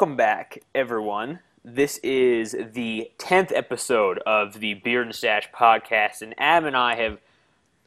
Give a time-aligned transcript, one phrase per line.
[0.00, 1.40] Welcome back, everyone.
[1.62, 6.94] This is the 10th episode of the Beard and Stash podcast, and Adam and I
[6.94, 7.18] have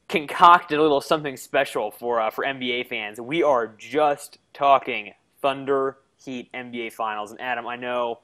[0.09, 3.19] concocted a little something special for, uh, for NBA fans.
[3.19, 7.31] We are just talking Thunder Heat NBA Finals.
[7.31, 8.19] And Adam, I know,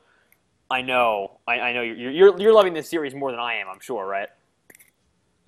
[0.69, 3.65] I know, I, I know you're, you're, you're loving this series more than I am,
[3.67, 4.29] I'm sure, right?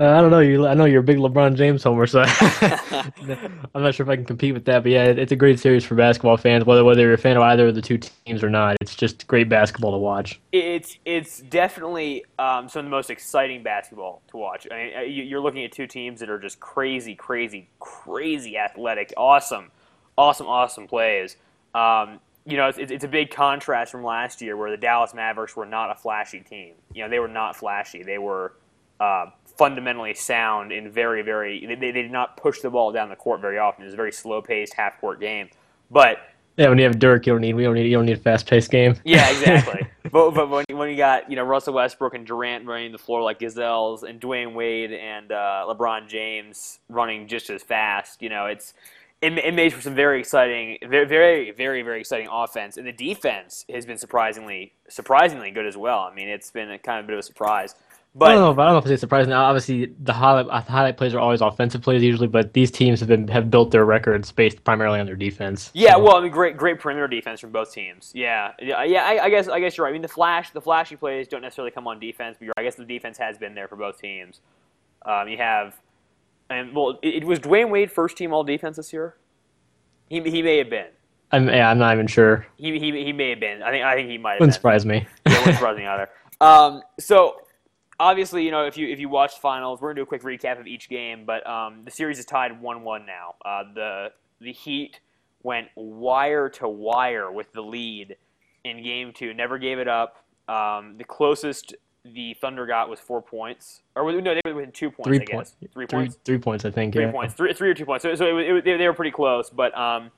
[0.01, 0.39] Uh, I don't know.
[0.39, 2.21] You, I know you're a big LeBron James homer, so
[3.75, 4.81] I'm not sure if I can compete with that.
[4.81, 7.43] But yeah, it's a great series for basketball fans, whether whether you're a fan of
[7.43, 8.77] either of the two teams or not.
[8.81, 10.41] It's just great basketball to watch.
[10.53, 14.65] It's it's definitely um, some of the most exciting basketball to watch.
[14.71, 19.13] I mean, uh, you're looking at two teams that are just crazy, crazy, crazy athletic,
[19.17, 19.69] awesome,
[20.17, 21.37] awesome, awesome plays.
[21.75, 25.55] Um, you know, it's, it's a big contrast from last year where the Dallas Mavericks
[25.55, 26.73] were not a flashy team.
[26.91, 28.01] You know, they were not flashy.
[28.01, 28.53] They were
[29.01, 29.25] uh,
[29.57, 31.65] fundamentally sound and very, very.
[31.65, 33.83] They, they did not push the ball down the court very often.
[33.83, 35.49] It was a very slow-paced half-court game.
[35.89, 36.19] But
[36.57, 38.21] yeah, when you have Dirk, you don't need we don't need you don't need a
[38.21, 38.95] fast-paced game.
[39.03, 39.87] Yeah, exactly.
[40.11, 43.21] but, but when, when you got you know Russell Westbrook and Durant running the floor
[43.21, 48.45] like gazelles, and Dwyane Wade and uh, LeBron James running just as fast, you know
[48.47, 48.73] it's
[49.21, 52.91] it, it made for some very exciting, very, very, very, very exciting offense, and the
[52.91, 55.99] defense has been surprisingly, surprisingly good as well.
[55.99, 57.75] I mean, it's been a kind of a bit of a surprise.
[58.13, 59.31] But I don't know if I don't know if it's surprising.
[59.31, 63.07] Obviously, the highlight the highlight plays are always offensive plays usually, but these teams have
[63.07, 65.71] been have built their records based primarily on their defense.
[65.73, 66.03] Yeah, so.
[66.03, 68.11] well, I mean, great great perimeter defense from both teams.
[68.13, 69.03] Yeah, yeah, yeah.
[69.05, 69.91] I, I, guess I guess you're right.
[69.91, 72.75] I mean, the flash the flashy plays don't necessarily come on defense, but I guess
[72.75, 74.41] the defense has been there for both teams.
[75.05, 75.79] Um, you have,
[76.49, 79.15] and well, it, it was Dwyane Wade first team all defense this year.
[80.09, 80.87] He he may have been.
[81.31, 82.45] I'm yeah, I'm not even sure.
[82.57, 83.63] He he, he may have been.
[83.63, 84.31] I think I think he might.
[84.31, 84.53] have Wouldn't been.
[84.53, 85.07] surprise me.
[85.25, 86.09] Yeah, wouldn't surprise me either.
[86.41, 87.35] Um, so
[88.01, 90.59] obviously, you know, if you if you watch finals, we're gonna do a quick recap
[90.59, 91.23] of each game.
[91.25, 93.35] But um, the series is tied one-one now.
[93.45, 94.99] Uh, the the Heat
[95.43, 98.17] went wire to wire with the lead
[98.63, 99.33] in game two.
[99.33, 100.23] Never gave it up.
[100.47, 104.89] Um, the closest the Thunder got was four points, or no, they were within two
[104.89, 105.07] points.
[105.07, 105.55] Three I points.
[105.71, 106.17] Three, points.
[106.25, 106.93] Three points, I think.
[106.93, 107.11] Three yeah.
[107.11, 107.35] points.
[107.35, 108.03] Three, three or two points.
[108.03, 110.09] So, so it, it, they, they were pretty close, but um,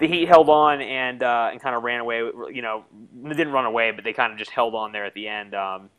[0.00, 2.18] the Heat held on and uh, and kind of ran away.
[2.18, 2.84] You know,
[3.22, 5.54] they didn't run away, but they kind of just held on there at the end.
[5.54, 5.90] Um,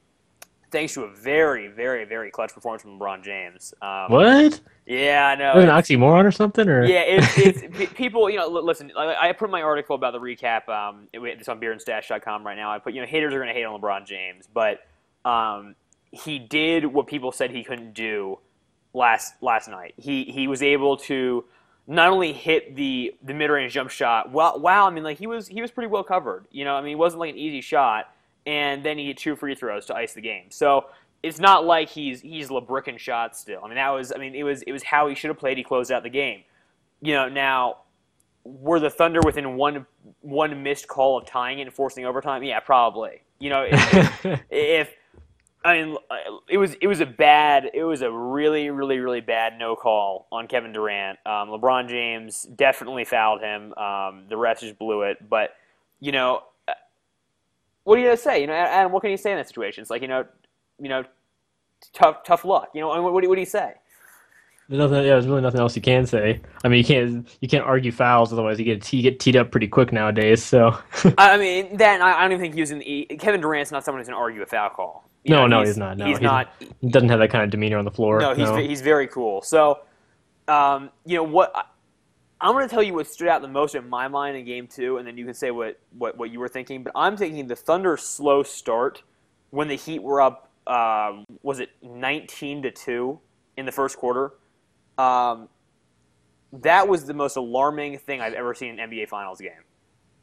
[0.71, 3.73] thanks to a very, very, very clutch performance from LeBron James.
[3.81, 4.59] Um, what?
[4.85, 5.53] Yeah, I know.
[5.53, 6.67] An oxymoron or something?
[6.67, 7.37] Or yeah, it's,
[7.77, 8.29] it's people.
[8.29, 8.91] You know, listen.
[8.97, 10.67] I put my article about the recap.
[10.69, 12.71] Um, it's on beerandstash.com right now.
[12.71, 14.85] I put you know haters are going to hate on LeBron James, but
[15.25, 15.75] um,
[16.11, 18.39] he did what people said he couldn't do
[18.93, 19.93] last last night.
[19.97, 21.45] He he was able to
[21.87, 24.31] not only hit the the mid range jump shot.
[24.31, 24.87] Well, wow.
[24.87, 26.45] I mean, like he was he was pretty well covered.
[26.51, 28.13] You know, I mean, it wasn't like an easy shot
[28.49, 30.45] and then he hit two free throws to ice the game.
[30.49, 30.85] So
[31.21, 33.61] it's not like he's he's LeBricking shots still.
[33.63, 35.57] I mean that was I mean it was it was how he should have played.
[35.57, 36.41] He closed out the game.
[36.99, 37.77] You know now
[38.43, 39.85] were the Thunder within one
[40.21, 42.41] one missed call of tying it and forcing overtime?
[42.41, 43.21] Yeah, probably.
[43.37, 44.95] You know if, if
[45.63, 45.97] I mean
[46.49, 50.27] it was it was a bad it was a really really really bad no call
[50.31, 51.19] on Kevin Durant.
[51.23, 53.73] Um, LeBron James definitely fouled him.
[53.75, 55.51] Um, the refs just blew it, but
[55.99, 56.41] you know
[57.89, 58.41] what are you gonna say?
[58.41, 59.81] You know, Adam, what can you say in that situation?
[59.81, 60.23] It's like you know,
[60.79, 61.03] you know,
[61.91, 62.69] tough tough luck.
[62.75, 63.73] You know, what, what, do, what do you say?
[64.67, 64.97] There's nothing.
[64.97, 66.39] Yeah, there's really nothing else you can say.
[66.63, 69.49] I mean, you can't you can't argue fouls, otherwise you get you get teed up
[69.49, 70.43] pretty quick nowadays.
[70.43, 70.77] So.
[71.17, 74.01] I mean, then I, I don't even think he's in the Kevin Durant's not someone
[74.01, 75.09] who's gonna argue a foul call.
[75.23, 75.97] You no, know, no, he's, he's, not.
[75.97, 76.53] No, he's, he's, not.
[76.59, 78.19] He doesn't have that kind of demeanor on the floor.
[78.19, 78.57] No, he's no.
[78.57, 79.41] he's very cool.
[79.41, 79.79] So,
[80.47, 81.51] um, you know what?
[82.41, 84.67] I'm going to tell you what stood out the most in my mind in game
[84.67, 86.83] two, and then you can say what, what, what you were thinking.
[86.83, 89.03] But I'm thinking the Thunder's slow start
[89.49, 93.19] when the Heat were up, uh, was it 19 to 2
[93.57, 94.33] in the first quarter?
[94.97, 95.49] Um,
[96.53, 99.51] that was the most alarming thing I've ever seen in an NBA Finals game.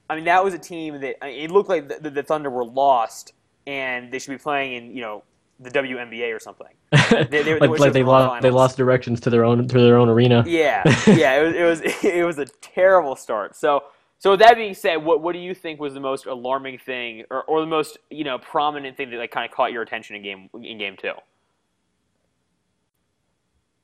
[0.08, 3.32] I mean, that was a team that it looked like the, the Thunder were lost
[3.66, 5.24] and they should be playing in, you know,
[5.60, 6.68] the WNBA or something.
[7.30, 9.96] They, they, they like, like they lost they lost directions to their own to their
[9.96, 10.44] own arena.
[10.46, 11.40] Yeah, yeah.
[11.40, 13.54] It was it was it was a terrible start.
[13.54, 13.84] So
[14.18, 17.24] so with that being said, what what do you think was the most alarming thing,
[17.30, 20.16] or, or the most you know prominent thing that like kind of caught your attention
[20.16, 21.12] in game in game two?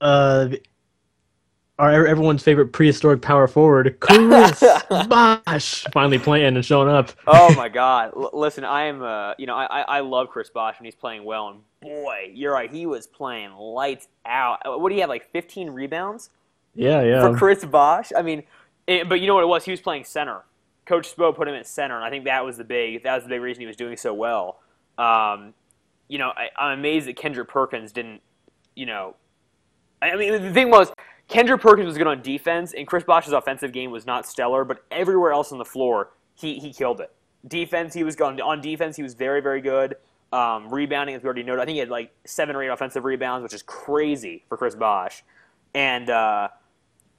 [0.00, 0.48] Uh,
[1.90, 4.62] our everyone's favorite prehistoric power forward, Chris
[5.08, 7.10] Bosh, finally playing and showing up.
[7.26, 8.12] oh my God!
[8.16, 11.24] L- listen, I am, uh, you know, I, I love Chris Bosh when he's playing
[11.24, 14.60] well, and boy, you're right, he was playing lights out.
[14.64, 16.30] Uh, what do you have, like 15 rebounds?
[16.74, 17.28] Yeah, yeah.
[17.28, 18.44] For Chris Bosh, I mean,
[18.86, 19.64] it, but you know what it was?
[19.64, 20.42] He was playing center.
[20.86, 23.24] Coach Spo put him at center, and I think that was the big that was
[23.24, 24.60] the big reason he was doing so well.
[24.98, 25.54] Um,
[26.06, 28.20] you know, I, I'm amazed that Kendrick Perkins didn't,
[28.76, 29.16] you know,
[30.00, 30.92] I mean, the thing was
[31.32, 34.84] Kendrick Perkins was good on defense, and Chris Bosh's offensive game was not stellar, but
[34.90, 37.10] everywhere else on the floor, he, he killed it.
[37.48, 38.96] Defense, he was going on defense.
[38.96, 39.96] He was very, very good.
[40.30, 43.04] Um, rebounding, as we already noted, I think he had like seven or eight offensive
[43.04, 45.24] rebounds, which is crazy for Chris Bosh.
[45.74, 46.48] And uh,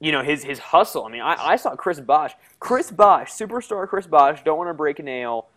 [0.00, 1.04] you know his his hustle.
[1.04, 4.42] I mean, I, I saw Chris Bosh, Chris Bosh, superstar Chris Bosh.
[4.44, 5.48] Don't want to break a nail,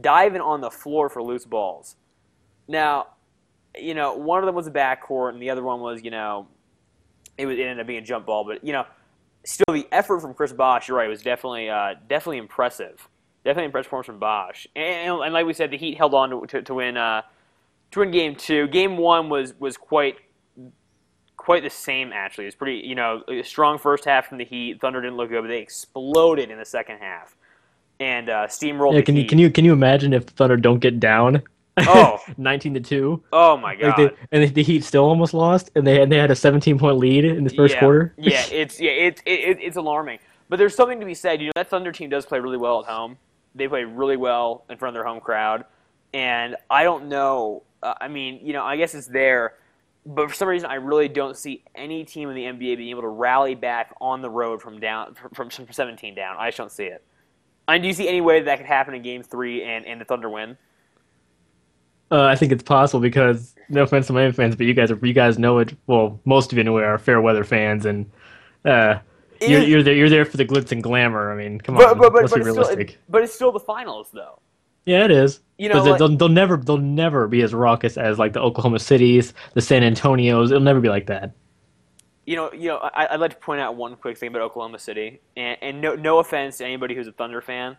[0.00, 1.96] diving on the floor for loose balls.
[2.68, 3.08] Now,
[3.76, 6.48] you know, one of them was a backcourt, and the other one was, you know,
[7.38, 8.44] it, was, it ended up being a jump ball.
[8.44, 8.84] But you know,
[9.44, 13.08] still the effort from Chris Bosh, you're right, was definitely uh, definitely impressive.
[13.44, 14.66] Definitely impressive performance from Bosh.
[14.74, 17.22] And, and, like we said, the Heat held on to, to, to win uh,
[17.90, 18.66] to win game two.
[18.68, 20.16] Game one was was quite
[21.36, 22.44] quite the same actually.
[22.44, 24.80] It was pretty you know a strong first half from the Heat.
[24.80, 27.36] Thunder didn't look good, but they exploded in the second half
[28.00, 28.92] and uh, steamrolled.
[28.92, 29.28] Yeah, the can you Heat.
[29.28, 31.42] can you can you imagine if the Thunder don't get down?
[31.76, 32.20] Oh.
[32.36, 33.22] 19 to two.
[33.32, 33.98] Oh my god!
[33.98, 36.78] Like they, and the, Heat still almost lost, and they and they had a 17
[36.78, 37.80] point lead in the first yeah.
[37.80, 38.14] quarter.
[38.16, 40.18] yeah, it's yeah, it's it, it's alarming.
[40.48, 41.40] But there's something to be said.
[41.40, 43.16] You know, that Thunder team does play really well at home.
[43.54, 45.64] They play really well in front of their home crowd,
[46.12, 47.62] and I don't know.
[47.82, 49.54] Uh, I mean, you know, I guess it's there,
[50.06, 53.02] but for some reason, I really don't see any team in the NBA being able
[53.02, 56.36] to rally back on the road from down from, from 17 down.
[56.38, 57.02] I just don't see it.
[57.66, 60.00] And do you see any way that, that could happen in Game Three and, and
[60.00, 60.56] the Thunder win?
[62.10, 64.98] Uh, I think it's possible because no offense to Miami fans, but you guys are
[65.04, 65.74] you guys know it.
[65.86, 68.08] Well, most of you anyway are fair weather fans, and
[68.64, 68.98] uh,
[69.40, 69.94] you're, you're there.
[69.94, 71.32] You're there for the glitz and glamour.
[71.32, 72.98] I mean, come But on, but but, let's be it's still, realistic.
[73.08, 74.38] but it's still the finals, though.
[74.84, 75.40] yeah, it is.
[75.58, 78.78] You know, like- they'll, they'll never they'll never be as raucous as like the Oklahoma
[78.78, 80.46] Cities, the San Antonios.
[80.46, 81.32] It'll never be like that.
[82.26, 84.78] You know, you know, I, I'd like to point out one quick thing about Oklahoma
[84.78, 87.76] City, and, and no, no offense to anybody who's a Thunder fan,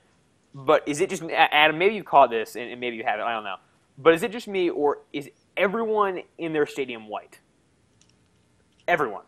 [0.54, 1.78] but is it just Adam?
[1.80, 3.26] Maybe you caught this, and, and maybe you haven't.
[3.26, 3.56] I don't know.
[3.98, 7.40] But is it just me, or is everyone in their stadium white?
[8.88, 9.24] Everyone.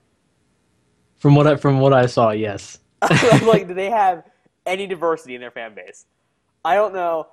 [1.20, 2.80] From what I from what I saw, yes.
[3.44, 4.24] like, do they have
[4.66, 6.06] any diversity in their fan base?
[6.64, 7.28] I don't know.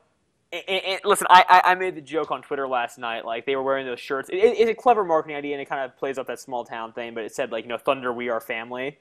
[0.53, 3.25] And, and- and listen, I, I made the joke on Twitter last night.
[3.25, 4.29] Like they were wearing those shirts.
[4.31, 6.65] It, it- it's a clever marketing idea, and it kind of plays up that small
[6.65, 7.15] town thing.
[7.15, 8.99] But it said like, you know, Thunder, we are family.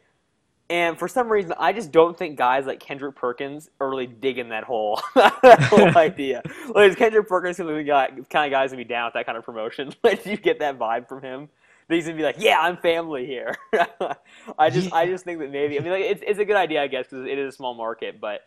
[0.70, 4.50] And for some reason, I just don't think guys like Kendrick Perkins are really digging
[4.50, 6.42] that whole that whole idea.
[6.74, 9.38] Like, is Kendrick Perkins the guy, kind of guys gonna be down with that kind
[9.38, 9.94] of promotion?
[10.04, 11.50] Like, do you get that vibe from him?
[11.88, 13.56] That he's gonna be like, yeah, I'm family here.
[14.58, 15.78] I just, I just think that maybe.
[15.78, 17.74] I mean, like, it's, it's a good idea, I guess, because it is a small
[17.74, 18.22] market.
[18.22, 18.42] But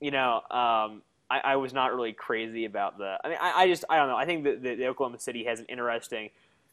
[0.00, 3.18] you know, um, I, I was not really crazy about the.
[3.22, 4.16] I mean, I, I just, I don't know.
[4.16, 6.30] I think that the, the Oklahoma City has an interesting.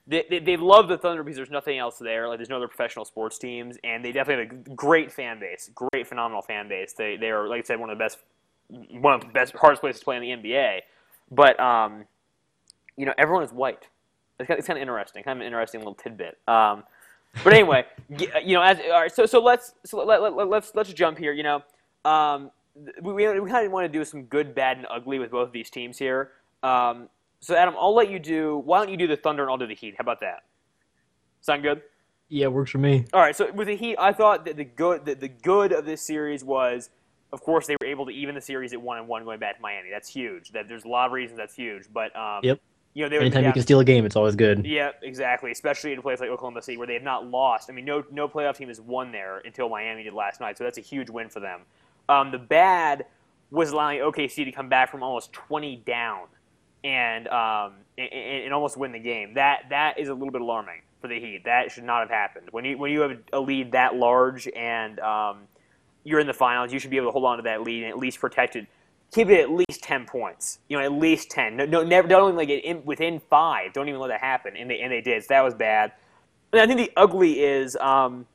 [0.08, 2.28] They, they, love the Thunder because there's nothing else there.
[2.28, 5.72] Like there's no other professional sports teams, and they definitely have a great fan base,
[5.74, 6.94] great phenomenal fan base.
[6.94, 8.20] They they are like I said one of the best,
[8.70, 10.82] one of the best hardest places to play in the NBA.
[11.32, 12.06] But um,
[12.98, 13.88] you know everyone is white.
[14.40, 16.38] It's kind, of, it's kind of interesting, kind of an interesting little tidbit.
[16.48, 16.84] Um,
[17.44, 17.86] but anyway,
[18.44, 21.18] you know, as all right, so so let's so let, let, let, let's let's jump
[21.18, 21.34] here.
[21.34, 21.64] You know,
[22.04, 22.52] um,
[23.02, 25.48] we we, we kind of want to do some good, bad, and ugly with both
[25.48, 26.32] of these teams here.
[26.64, 28.58] Um, so Adam, I'll let you do.
[28.66, 29.96] Why don't you do the Thunder and I'll do the Heat?
[29.98, 30.44] How about that?
[31.42, 31.82] Sound good?
[32.30, 33.06] Yeah, it works for me.
[33.14, 33.36] All right.
[33.36, 36.44] So with the Heat, I thought that the good the, the good of this series
[36.44, 36.90] was,
[37.32, 39.58] of course, they were able to even the series at one and one going back
[39.58, 39.90] to Miami.
[39.92, 40.52] That's huge.
[40.52, 41.86] That there's a lot of reasons that's huge.
[41.94, 42.60] But um, Yep.
[42.96, 44.66] you know, they were Anytime you can steal a game, it's always good.
[44.66, 45.52] yeah, exactly.
[45.52, 47.70] Especially in a place like Oklahoma City where they have not lost.
[47.70, 50.64] I mean, no no playoff team has won there until Miami did last night, so
[50.64, 51.62] that's a huge win for them.
[52.10, 53.06] Um, the bad
[53.52, 56.22] was allowing OKC to come back from almost 20 down
[56.86, 59.34] and, um, and, and almost win the game.
[59.34, 61.44] That that is a little bit alarming for the Heat.
[61.46, 62.50] That should not have happened.
[62.52, 65.40] When you when you have a lead that large and um,
[66.04, 67.92] you're in the finals, you should be able to hold on to that lead and
[67.92, 68.68] at least protect it.
[69.14, 70.60] Keep it at least ten points.
[70.68, 71.58] You know, at least ten.
[71.58, 72.08] No, no never.
[72.08, 73.74] Don't even like get in, within five.
[73.74, 74.56] Don't even let that happen.
[74.56, 75.24] And they and they did.
[75.24, 75.94] So that was bad.
[76.54, 78.26] And I think the ugly is, um,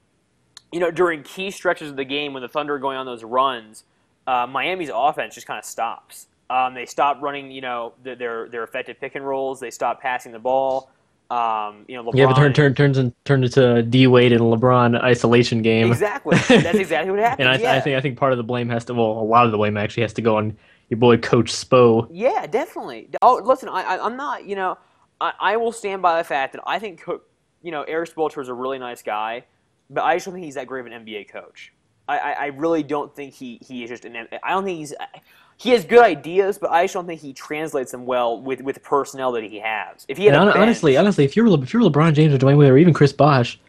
[0.73, 3.25] you know, during key stretches of the game when the Thunder are going on those
[3.25, 3.85] runs,
[4.27, 6.27] uh, Miami's offense just kind of stops.
[6.51, 9.61] Um, they stop running, you know, their, their their effective pick and rolls.
[9.61, 10.91] They stop passing the ball.
[11.31, 12.15] Um, you know, LeBron.
[12.17, 15.87] Yeah, but turn turn turns and turned into a D Wade and LeBron isolation game.
[15.87, 16.37] Exactly.
[16.49, 17.49] That's exactly what happened.
[17.49, 17.75] And I, yeah.
[17.75, 19.57] I think I think part of the blame has to well, a lot of the
[19.57, 20.57] blame actually has to go on
[20.91, 22.09] your boy Coach Spo.
[22.11, 23.09] Yeah, definitely.
[23.23, 24.77] Oh, listen, I, I, I'm not, you know,
[25.21, 27.05] I, I will stand by the fact that I think,
[27.63, 29.45] you know, Erik Spoelstra is a really nice guy,
[29.89, 31.73] but I just don't think he's that great of an NBA coach.
[32.09, 34.17] I, I, I really don't think he, he is just an.
[34.43, 34.93] I don't think he's.
[35.61, 38.77] He has good ideas, but I just don't think he translates them well with, with
[38.77, 40.07] the personnel that he has.
[40.09, 42.57] If he had bench- honestly, honestly, if you're Le- if you're LeBron James or Dwyane
[42.57, 43.61] Wade or even Chris Bosh,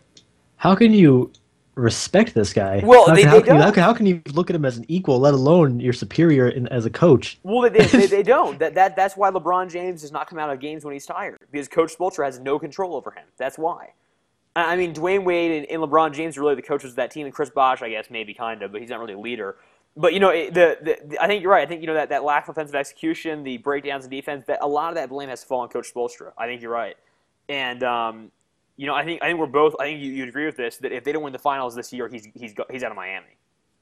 [0.56, 1.34] how can you
[1.76, 2.80] respect this guy?
[2.82, 4.64] Well, how, they- can, they can you, how, can, how can you look at him
[4.64, 7.38] as an equal, let alone your superior in, as a coach?
[7.44, 8.58] Well, they, they, they don't.
[8.60, 11.40] That, that that's why LeBron James does not come out of games when he's tired
[11.52, 13.26] because Coach Spoelstra has no control over him.
[13.36, 13.90] That's why.
[14.56, 17.12] I I mean, Dwyane Wade and, and LeBron James are really the coaches of that
[17.12, 19.58] team, and Chris Bosh, I guess, maybe kind of, but he's not really a leader.
[19.98, 21.64] But you know, the, the, the I think you're right.
[21.64, 24.60] I think you know that, that lack of offensive execution, the breakdowns in defense, that
[24.62, 26.32] a lot of that blame has to fall on Coach Spoelstra.
[26.38, 26.96] I think you're right,
[27.50, 28.32] and um,
[28.78, 29.76] you know, I think I think we're both.
[29.80, 31.92] I think you, you'd agree with this that if they don't win the finals this
[31.92, 33.26] year, he's he's he's out of Miami.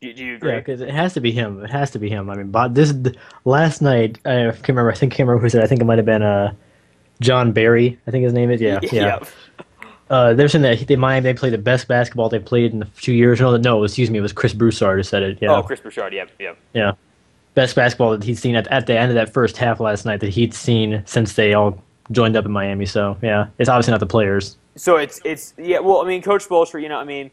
[0.01, 0.51] Do, do you agree?
[0.51, 1.63] Yeah, because it has to be him.
[1.63, 2.29] It has to be him.
[2.29, 2.93] I mean, but this
[3.45, 4.91] last night I can't remember.
[4.91, 5.61] I think I can't remember who said.
[5.61, 5.65] it.
[5.65, 6.53] I think it might have been uh,
[7.21, 7.99] Jon Barry.
[8.07, 8.61] I think his name is.
[8.61, 8.89] Yeah, yeah.
[8.91, 9.19] yeah.
[10.09, 12.85] Uh, they're saying that they Miami they played the best basketball they played in a
[12.85, 13.39] few years.
[13.39, 15.37] No, no, excuse me, it was Chris Broussard who said it.
[15.41, 16.13] Yeah, Oh, Chris Broussard.
[16.13, 16.53] Yeah, yeah.
[16.73, 16.93] yeah,
[17.53, 20.19] best basketball that he'd seen at, at the end of that first half last night
[20.21, 22.87] that he'd seen since they all joined up in Miami.
[22.87, 24.57] So yeah, it's obviously not the players.
[24.75, 25.79] So it's it's yeah.
[25.79, 26.81] Well, I mean, Coach Spoelstra.
[26.81, 27.29] You know, I mean,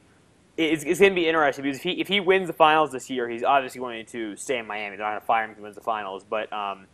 [0.59, 3.09] it's, it's going to be interesting because if he if he wins the finals this
[3.09, 4.97] year, he's obviously going to stay in Miami.
[4.97, 6.25] They're not going to fire him if he wins the finals.
[6.29, 6.87] But um,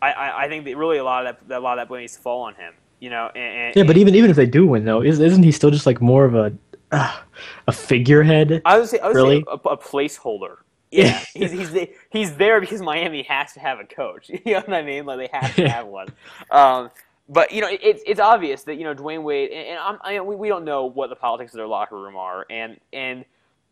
[0.00, 2.00] I, I I think that really a lot of that a lot of that blame
[2.00, 2.72] needs to fall on him.
[3.02, 5.42] You know, and, and Yeah, but even even if they do win though, is, isn't
[5.42, 6.52] he still just like more of a
[6.92, 7.18] uh,
[7.66, 8.62] a figurehead?
[8.64, 9.40] I would say I would Really?
[9.40, 10.58] say a, a placeholder.
[10.92, 14.30] Yeah, he's he's the, he's there because Miami has to have a coach.
[14.44, 15.06] You know what I mean?
[15.06, 16.08] Like they have to have one.
[16.50, 16.90] Um,
[17.28, 19.98] but you know, it, it's it's obvious that you know Dwyane Wade, and, and I'm,
[20.02, 23.24] I, we we don't know what the politics of their locker room are, and and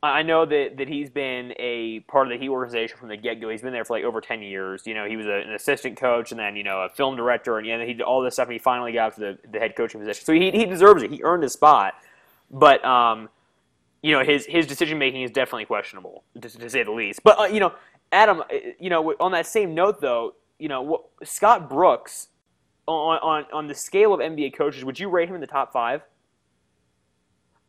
[0.03, 3.39] I know that, that he's been a part of the Heat organization from the get
[3.39, 3.51] go.
[3.51, 4.87] He's been there for like over ten years.
[4.87, 7.59] You know, he was a, an assistant coach, and then you know a film director,
[7.59, 9.77] and know, he did all this stuff, and he finally got to the, the head
[9.77, 10.25] coaching position.
[10.25, 11.11] So he he deserves it.
[11.11, 11.95] He earned his spot,
[12.51, 13.29] but um,
[14.03, 17.23] you know his his decision making is definitely questionable, to, to say the least.
[17.23, 17.75] But uh, you know,
[18.11, 18.45] Adam, uh,
[18.79, 22.29] you know, on that same note though, you know, what, Scott Brooks,
[22.87, 25.75] on, on on the scale of NBA coaches, would you rate him in the top
[25.75, 26.01] five?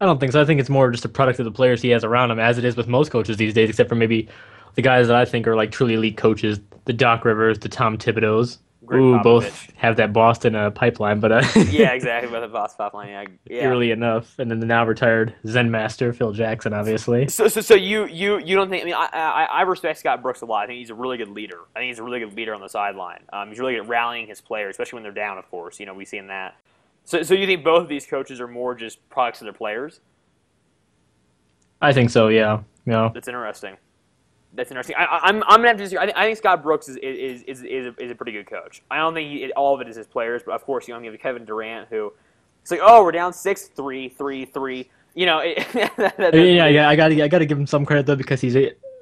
[0.02, 0.42] I don't think so.
[0.42, 2.58] I think it's more just a product of the players he has around him, as
[2.58, 4.28] it is with most coaches these days, except for maybe
[4.74, 8.00] the guys that I think are like truly elite coaches, the Doc Rivers, the Tom
[8.00, 8.58] Thibodeau's,
[8.90, 12.32] who both have that Boston uh, pipeline, but uh, yeah, exactly.
[12.32, 13.10] With the Boston pipeline.
[13.10, 13.26] yeah.
[13.46, 13.64] yeah.
[13.64, 17.28] eerily enough, and then the now retired Zen master Phil Jackson, obviously.
[17.30, 18.82] So, so, so you, you, you don't think?
[18.82, 20.64] I mean, I, I, I respect Scott Brooks a lot.
[20.64, 21.60] I think he's a really good leader.
[21.76, 23.22] I think he's a really good leader on the sideline.
[23.32, 25.38] Um, he's really good at rallying his players, especially when they're down.
[25.38, 26.56] Of course, you know we've seen that.
[27.04, 30.00] So, so you think both of these coaches are more just products of their players?
[31.82, 32.28] I think so.
[32.28, 32.62] Yeah.
[32.86, 33.78] Know, That's interesting.
[34.54, 34.96] That's interesting.
[34.98, 36.02] I, I- I'm, I'm gonna have to disagree.
[36.04, 38.48] I think, I think Scott Brooks is is, is, is, a, is a pretty good
[38.48, 38.82] coach.
[38.92, 41.12] I don't think he, all of it is his players, but of course you you
[41.12, 42.12] have Kevin Durant who,
[42.62, 44.90] it's like oh we're down six three three three.
[45.14, 45.58] You know, it,
[45.98, 46.90] that- mean, yeah, yeah.
[46.90, 48.56] I got I got to give him some credit though because he's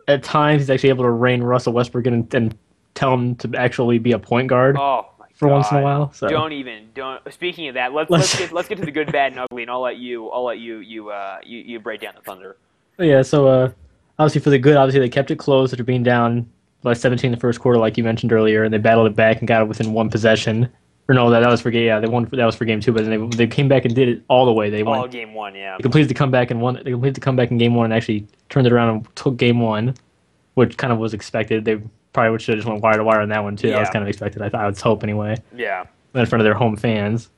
[0.08, 2.58] at times he's actually able to rein Russell Westbrook in and, and
[2.96, 4.78] tell him to actually be a point guard.
[4.78, 5.08] Oh
[5.42, 6.28] my For once in a while, so.
[6.28, 7.22] Don't even don't.
[7.34, 9.64] Speaking of that, let's Let's- let's get let's get to the good, bad, and ugly,
[9.64, 12.58] and I'll let you I'll let you you uh you, you break down the thunder.
[12.98, 13.72] Yeah, so uh,
[14.18, 16.50] obviously for the good, obviously they kept it close after being down
[16.82, 19.40] by 17 in the first quarter, like you mentioned earlier, and they battled it back
[19.40, 20.70] and got it within one possession.
[21.08, 21.88] Or no, that, that was for game.
[21.88, 22.26] Yeah, they won.
[22.32, 24.46] That was for game two, but then they they came back and did it all
[24.46, 24.70] the way.
[24.70, 25.00] They won.
[25.00, 25.76] All game one, yeah.
[25.78, 26.76] They completed the comeback and won.
[26.76, 29.60] They completed the comeback in game one and actually turned it around and took game
[29.60, 29.96] one,
[30.60, 31.64] which kind of was expected.
[31.64, 33.70] They probably should have just went wire to wire on that one too.
[33.70, 34.42] That was kind of expected.
[34.42, 35.86] I thought I would hope anyway Yeah.
[36.14, 37.30] in front of their home fans.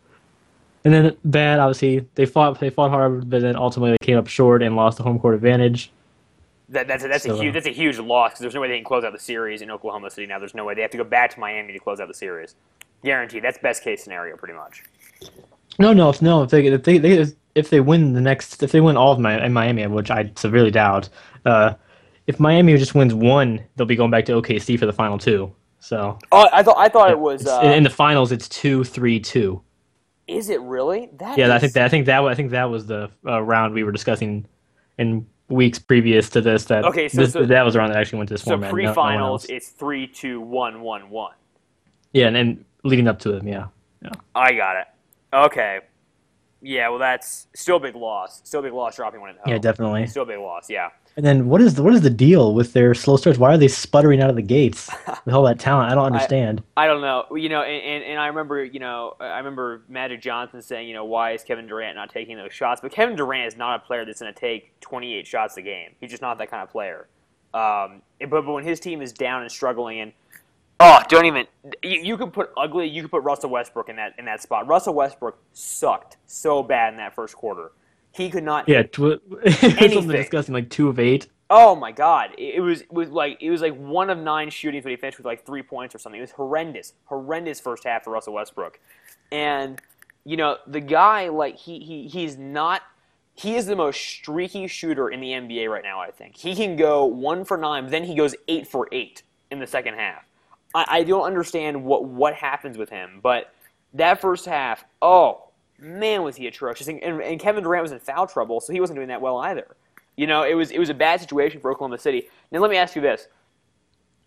[0.84, 2.60] And then bad, obviously they fought.
[2.60, 5.36] They fought hard, but then ultimately they came up short and lost the home court
[5.36, 5.92] advantage.
[6.70, 8.62] That, that's a, that's So, a uh, huge that's a huge loss because there's no
[8.62, 10.40] way they can close out the series in Oklahoma City now.
[10.40, 12.56] There's no way they have to go back to Miami to close out the series.
[13.04, 13.44] Guaranteed.
[13.44, 14.82] That's best case scenario, pretty much.
[15.78, 16.42] No, no, if, no.
[16.42, 19.24] If they, if they, they if they win the next, if they win all of
[19.24, 21.10] in Miami, which I severely doubt,
[21.46, 21.76] uh,
[22.28, 25.54] if Miami just wins one, they'll be going back to OKC for the final two.
[25.80, 27.46] So Oh, I thought I thought it was.
[27.48, 29.62] Uh, in the finals, it's two, three, two.
[30.28, 31.10] is it really?
[31.18, 33.74] That Yeah, I think that I think that I think that was the uh, round
[33.74, 34.46] we were discussing
[35.00, 36.66] in weeks previous to this.
[36.66, 38.52] That Okay, so- this, so- that was the round that actually went to this So
[38.52, 38.72] format.
[38.74, 39.50] no- no pre-finals, else.
[39.50, 41.34] it's three, two, one, one, one.
[42.14, 43.66] yeah, and then leading up to it, yeah.
[44.36, 44.88] I got it.
[45.34, 45.80] Okay.
[46.64, 48.42] Yeah, well, that's still a big loss.
[48.44, 49.44] Still a big loss dropping one at home.
[49.48, 50.06] Yeah, definitely.
[50.08, 50.70] Still a big loss.
[50.70, 50.90] Yeah.
[51.18, 53.38] And then what is the, what is the deal with their slow starts?
[53.38, 54.90] Why are they sputtering out of the gates
[55.26, 55.92] with all that talent?
[55.92, 56.64] I don't understand.
[56.78, 57.26] I don't know.
[57.36, 60.94] You know, and, and, and I remember, you know, I remember Magic Johnson saying, you
[60.94, 62.80] know, why is Kevin Durant not taking those shots?
[62.80, 65.90] But Kevin Durant is not a player that's going to take 28 shots a game.
[66.00, 67.08] He's just not that kind of player.
[67.54, 70.14] Um, but, but when his team is down and struggling, and
[70.80, 71.46] oh, don't even
[71.84, 72.88] you, you could put ugly.
[72.88, 74.68] You could put Russell Westbrook in that in that spot.
[74.68, 77.72] Russell Westbrook sucked so bad in that first quarter.
[78.14, 78.98] He could not Yeah, tw-
[79.52, 80.08] something Anything.
[80.10, 81.28] disgusting like two of eight.
[81.50, 82.30] Oh my god!
[82.38, 84.96] It, it was it was like it was like one of nine shootings, but he
[84.96, 86.18] finished with like three points or something.
[86.20, 88.80] It was horrendous, horrendous first half for Russell Westbrook,
[89.32, 89.82] and
[90.24, 92.82] you know the guy like he he he's not.
[93.34, 96.00] He is the most streaky shooter in the NBA right now.
[96.00, 99.60] I think he can go one for nine, then he goes eight for eight in
[99.60, 100.24] the second half.
[100.76, 103.54] I, I don't understand what what happens with him, but
[103.94, 105.50] that first half, oh
[105.82, 106.88] man, was he atrocious!
[106.88, 109.38] And, and, and Kevin Durant was in foul trouble, so he wasn't doing that well
[109.40, 109.76] either.
[110.16, 112.30] You know, it was it was a bad situation for Oklahoma City.
[112.52, 113.28] Now let me ask you this: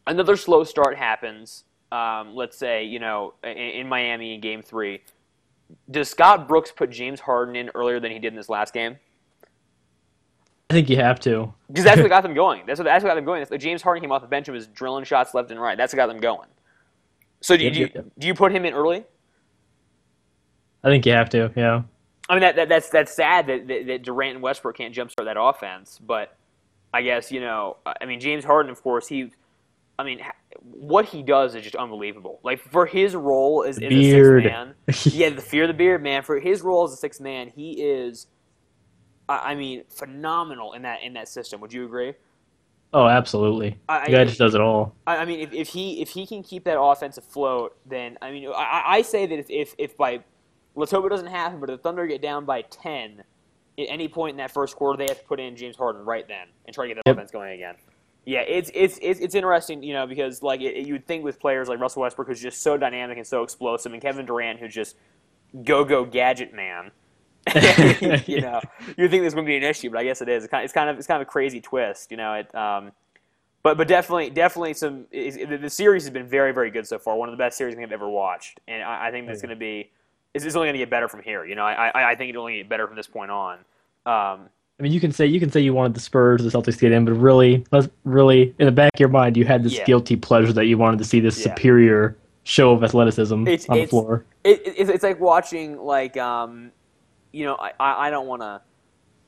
[0.06, 1.64] another slow start happens.
[1.92, 5.02] Um, let's say you know in, in Miami in Game Three.
[5.90, 8.98] Does Scott Brooks put James Harden in earlier than he did in this last game?
[10.70, 11.52] I think you have to.
[11.68, 12.64] Because that's what got them going.
[12.66, 13.46] That's what, that's what got them going.
[13.50, 15.76] Like James Harden came off the bench and was drilling shots left and right.
[15.76, 16.48] That's what got them going.
[17.40, 18.04] So do, Yep, you, yep, yep.
[18.18, 19.04] do you put him in early?
[20.84, 21.50] I think you have to.
[21.56, 21.82] Yeah.
[22.28, 25.24] I mean, that, that that's that's sad that, that, that Durant and Westbrook can't jumpstart
[25.24, 25.98] that offense.
[26.04, 26.36] But
[26.92, 29.30] I guess you know, I mean, James Harden, of course, he,
[29.98, 30.20] I mean,
[30.62, 32.40] what he does is just unbelievable.
[32.42, 34.74] Like for his role as, as a sixth man,
[35.04, 36.22] yeah, the fear of the beard, man.
[36.22, 38.26] For his role as a sixth man, he is,
[39.28, 41.60] I I mean, phenomenal in that in that system.
[41.60, 42.14] Would you agree?
[42.94, 43.76] Oh, absolutely.
[43.88, 44.94] I- The guy I- just does it all.
[45.06, 48.30] I, I mean, if, if he if he can keep that offense afloat, then I
[48.30, 50.20] mean, I- I, I say that if, if if by
[50.74, 53.24] let's hope it doesn't happen, but if the Thunder get down by ten
[53.78, 56.26] at any point in that first quarter, they have to put in James Harden right
[56.28, 57.16] then and try to get that Yep.
[57.16, 57.74] offense going again.
[58.26, 61.38] Yeah, it's it's it's, it's interesting, you know, because like it, you would think with
[61.38, 64.72] players like Russell Westbrook, who's just so dynamic and so explosive, and Kevin Durant, who's
[64.72, 64.96] just
[65.62, 66.90] go go gadget man.
[68.26, 68.60] you know,
[68.96, 70.44] you think this would be an issue, but I guess it is.
[70.44, 72.32] It's kind, it's kind of it's kind of a crazy twist, you know.
[72.34, 72.92] It, um,
[73.62, 75.04] but but definitely definitely some.
[75.10, 77.16] The, the series has been very very good so far.
[77.16, 79.42] One of the best series I think I've ever watched, and I, I think that's
[79.42, 79.90] going to be.
[80.34, 81.44] It's, it's only going to get better from here.
[81.44, 83.58] You know, I, I I think it'll only get better from this point on.
[84.06, 84.48] Um,
[84.78, 86.80] I mean, you can say you can say you wanted the Spurs, the Celtics to
[86.80, 87.64] get in, but really,
[88.04, 89.84] really in the back of your mind, you had this Yeah.
[89.84, 91.54] guilty pleasure that you wanted to see this Yeah.
[91.54, 94.24] superior show of athleticism It's- on the it's- floor.
[94.42, 96.72] it, it, it's- it's like watching like um,
[97.32, 98.60] you know, I I, don't want to.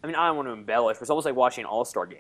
[0.02, 2.06] I mean, I don't want to embellish, but it's almost like watching an All Star
[2.06, 2.19] game.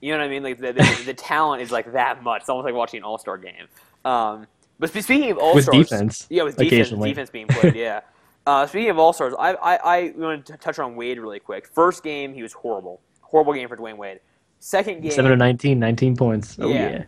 [0.00, 0.42] You know what I mean?
[0.42, 2.40] Like the, the, the talent is like that much.
[2.42, 3.68] It's almost like watching an All Star game.
[4.04, 4.46] Um,
[4.78, 8.00] but speaking of All Stars, defense, yeah, with defense, defense being played, yeah.
[8.46, 11.66] Uh, speaking of All Stars, I I, I want to touch on Wade really quick.
[11.68, 14.20] First game, he was horrible, horrible game for Dwyane Wade.
[14.58, 16.56] Second game, Seven to 19, 19 points.
[16.60, 16.90] Oh Yeah.
[16.90, 17.04] yeah.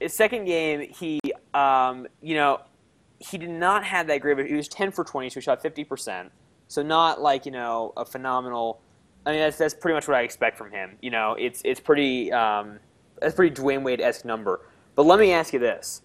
[0.00, 1.20] his second game, he,
[1.54, 2.60] um, you know,
[3.18, 4.36] he did not have that great.
[4.36, 6.30] But he was ten for twenty, so he shot fifty percent.
[6.68, 8.80] So not like you know a phenomenal.
[9.24, 10.96] I mean, that's that's pretty much what I expect from him.
[11.00, 12.78] You know, it's it's pretty um,
[13.20, 14.60] that's pretty Dwyane Wade esque number.
[14.94, 16.02] But let me ask you this: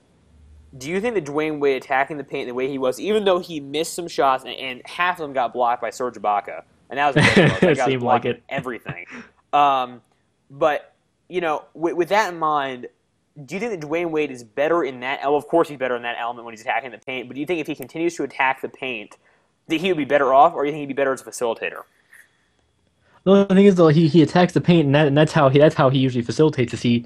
[0.77, 3.39] Do you think that Dwyane Wade attacking the paint the way he was, even though
[3.39, 6.97] he missed some shots and, and half of them got blocked by Serge Ibaka, and
[6.97, 7.15] that was
[7.62, 8.41] that guy seemed like it.
[8.49, 9.05] everything.
[9.51, 10.01] Um,
[10.49, 10.93] but
[11.27, 12.88] you know, with, with that in mind,
[13.45, 15.21] do you think that Dwyane Wade is better in that?
[15.21, 17.27] Well, of course he's better in that element when he's attacking the paint.
[17.27, 19.17] But do you think if he continues to attack the paint,
[19.67, 21.25] that he would be better off, or do you think he'd be better as a
[21.25, 21.84] facilitator?
[23.23, 25.49] The only thing is, though, he, he attacks the paint, and, that, and that's how
[25.49, 26.73] he that's how he usually facilitates.
[26.73, 27.05] Is he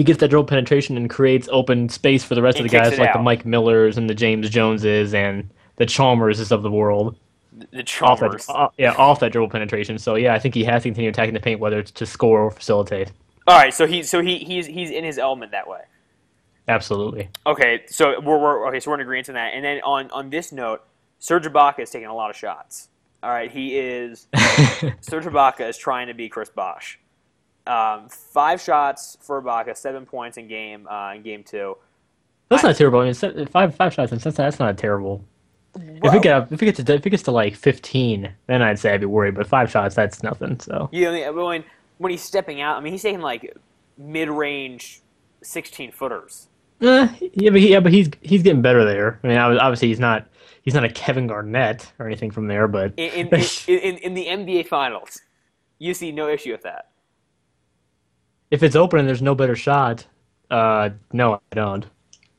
[0.00, 2.78] he gets that dribble penetration and creates open space for the rest And of the
[2.78, 3.18] guys like the.
[3.18, 7.18] Mike Millers and the James Joneses and the Chalmerses of the world.
[7.52, 8.46] The, the Off Chalmers.
[8.46, 9.98] that, uh, yeah, off that dribble penetration.
[9.98, 12.44] So yeah, I think he has to continue attacking the paint, whether it's to score
[12.44, 13.12] or facilitate.
[13.46, 15.82] All right, so he so he he's he's in his element that way.
[16.66, 17.28] Absolutely.
[17.44, 18.80] Okay, so we're, we're okay.
[18.80, 19.52] So we're in agreement on that.
[19.52, 20.82] And then on on this note,
[21.18, 22.88] Serge Ibaka is taking a lot of shots.
[23.22, 24.28] All right, he is
[25.02, 26.98] Serge Ibaka is trying to be Chris Bosh.
[27.66, 31.76] Um, five shots for Ibaka, seven points in game uh, in game two.
[32.48, 33.00] That's not terrible.
[33.00, 35.24] I mean, five five shots and that's that's not terrible.
[35.76, 38.62] if Well- we get if we get to if it gets to like fifteen, then
[38.62, 39.34] I'd say I'd be worried.
[39.34, 40.58] But five shots, that's nothing.
[40.60, 41.64] So You know, when
[41.98, 43.56] when he's stepping out, I mean, he's taking like
[43.98, 45.00] mid-range,
[45.42, 46.48] sixteen footers.
[46.80, 49.20] Uh, yeah, but he, yeah, but he's he's getting better there.
[49.22, 50.26] I mean, obviously he's not
[50.62, 54.14] he's not a Kevin Garnett or anything from there, but In in, in, in in
[54.14, 55.20] the NBA Finals,
[55.78, 56.89] you see no issue with that.
[58.50, 60.06] If it's open and there's no better shot,
[60.50, 61.86] uh, no, I don't.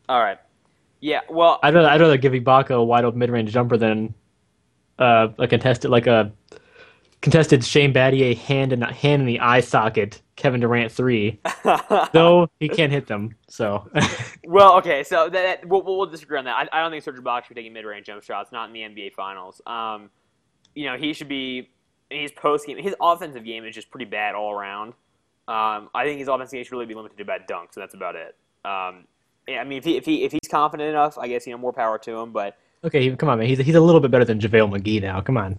[0.09, 0.37] All right.
[0.99, 1.21] Yeah.
[1.29, 4.13] Well, I'd rather I'd rather give Ibaka a wide open mid range jumper than
[4.99, 6.31] uh, a contested like a
[7.21, 11.39] contested Shane Battier hand in the hand in the eye socket Kevin Durant three.
[12.13, 13.89] Though he can't hit them, so
[14.43, 15.03] well, okay.
[15.03, 16.55] So that, that we'll, we'll disagree on that.
[16.55, 18.81] I, I don't think Serge Ibaka should be taking mid-range jump shots, not in the
[18.81, 19.61] NBA Finals.
[19.65, 20.09] Um,
[20.75, 21.69] you know, he should be.
[22.09, 24.95] His post game, his offensive game is just pretty bad all around.
[25.47, 27.93] Um, I think his offensive game should really be limited to bad dunks, and that's
[27.93, 28.35] about it.
[28.63, 29.05] Um,
[29.47, 31.57] yeah, I mean, if he if he if he's confident enough, I guess you know
[31.57, 32.31] more power to him.
[32.31, 33.47] But okay, come on, man.
[33.47, 35.19] He's he's a little bit better than JaVale McGee now.
[35.21, 35.57] Come on.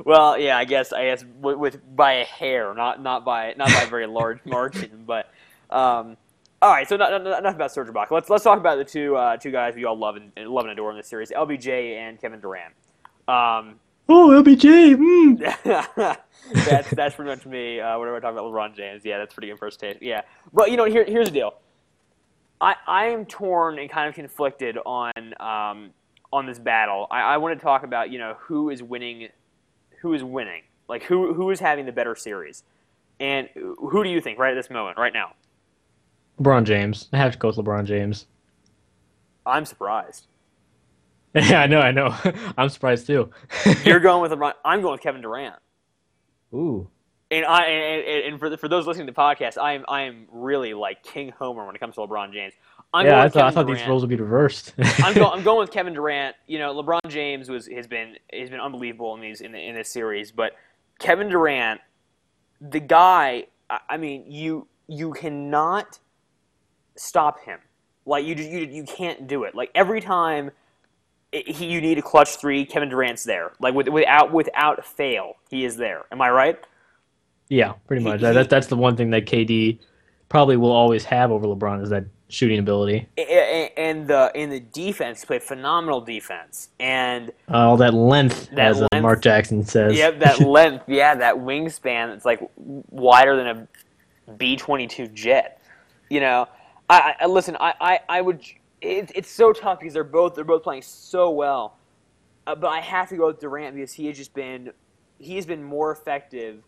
[0.04, 3.68] well, yeah, I guess I guess with, with by a hair, not not by not
[3.68, 5.04] by a very large margin.
[5.06, 5.30] But
[5.70, 6.16] um,
[6.60, 8.10] all right, so not, not, enough about Serge Ibaka.
[8.10, 10.64] Let's let's talk about the two uh, two guys we all love and, and love
[10.64, 12.74] and adore in this series, LBJ and Kevin Durant.
[13.28, 14.96] Um, Oh, LBJ.
[14.96, 16.16] Mm.
[16.52, 17.80] that's that's pretty much me.
[17.80, 19.98] Uh, whenever I talk about LeBron James, yeah, that's pretty good first take.
[20.00, 21.54] Yeah, but you know, here here's the deal.
[22.60, 25.90] I I am torn and kind of conflicted on um,
[26.32, 27.08] on this battle.
[27.10, 29.28] I, I want to talk about you know who is winning,
[30.00, 32.62] who is winning, like who who is having the better series.
[33.18, 35.32] And who do you think right at this moment, right now?
[36.38, 37.08] LeBron James.
[37.12, 38.26] I have to go with LeBron James.
[39.46, 40.26] I'm surprised.
[41.50, 42.14] Yeah, I know, I know.
[42.58, 43.30] I'm surprised too.
[43.84, 44.54] You're going with LeBron.
[44.64, 45.56] I'm going with Kevin Durant.
[46.54, 46.88] Ooh.
[47.30, 50.02] And I and, and for the, for those listening to the podcast, I am I
[50.02, 52.54] am really like King Homer when it comes to LeBron James.
[52.94, 53.80] I'm yeah, I thought, I thought Durant.
[53.80, 54.72] these roles would be reversed.
[54.78, 56.36] I'm, go, I'm going with Kevin Durant.
[56.46, 59.92] You know, LeBron James was has been has been unbelievable in these in, in this
[59.92, 60.52] series, but
[60.98, 61.80] Kevin Durant,
[62.60, 63.48] the guy.
[63.68, 65.98] I, I mean, you you cannot
[66.94, 67.58] stop him.
[68.06, 69.54] Like you you you can't do it.
[69.54, 70.52] Like every time
[71.32, 73.52] he, you need a clutch three, Kevin Durant's there.
[73.60, 76.04] Like with, without without fail, he is there.
[76.12, 76.58] Am I right?
[77.48, 78.20] yeah, pretty much.
[78.20, 79.78] he- that, that's the one thing that KD
[80.28, 83.06] probably will always have over LeBron is that shooting ability.
[83.16, 86.70] A- a- And the in the defense, he played phenomenal defense.
[86.80, 89.02] And Uh, all that length, That as uh, length.
[89.02, 89.96] Mark Jackson says.
[89.96, 90.84] Yep, that length.
[90.88, 93.46] Yeah, that wingspan that's like wider than
[94.26, 95.60] a B twenty two jet.
[96.10, 96.48] You know,
[96.90, 97.56] I, I listen.
[97.60, 98.40] I, I, I would.
[98.80, 101.78] It, it's so tough because they're both they're both playing so well.
[102.46, 104.72] Uh, but I have to go with Durant because he has just been
[105.18, 106.62] he has been more effective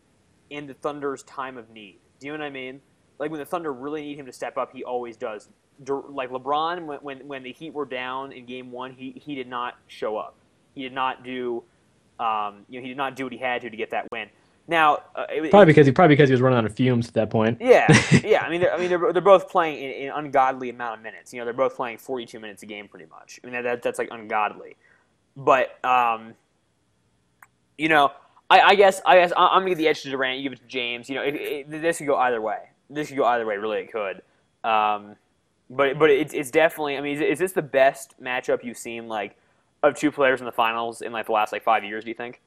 [0.51, 1.99] in the Thunder's time of need.
[2.18, 2.81] Do you know what I mean?
[3.18, 5.49] Like when the Thunder really need him to step up, he always does.
[5.85, 9.35] Dur- Like LeBron, when, when when the Heat were down in Game One, he he
[9.35, 10.35] did not show up.
[10.75, 11.62] He did not do,
[12.18, 14.29] um, you know, he did not do what he had to to get that win.
[14.68, 17.14] Now, uh, it, Probably because he probably because he was running out of fumes at
[17.14, 17.59] that point.
[17.59, 17.87] yeah,
[18.22, 18.42] yeah.
[18.42, 21.33] I mean, they're, I mean, they're, they're both playing in, in ungodly amount of minutes.
[21.33, 23.40] You know, they're both playing 42 minutes a game, pretty much.
[23.42, 24.76] I mean, that, that that's like ungodly.
[25.38, 26.35] But um,
[27.78, 28.12] you know,
[28.50, 30.37] I, I guess I guess I'm gonna give the edge to Durant.
[30.37, 31.09] You give it to James.
[31.09, 32.59] You know, it, it, this could go either way.
[32.90, 33.57] This could go either way.
[33.57, 34.20] Really, it could.
[34.68, 35.16] Um,
[35.70, 36.98] but but it's it's definitely.
[36.98, 39.38] I mean, is, is this the best matchup you've seen like
[39.83, 42.04] of two players in the finals in like the last like five years?
[42.04, 42.42] Do you think?